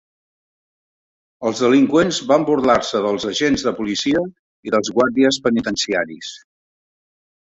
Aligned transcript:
Els 1.49 1.59
delinqüents 1.65 2.21
van 2.31 2.47
burlar-se 2.47 3.01
dels 3.07 3.27
agents 3.31 3.65
de 3.67 3.73
policia 3.81 4.23
i 4.69 4.73
dels 4.77 4.89
guàrdies 4.97 5.39
penitenciaris. 5.49 6.33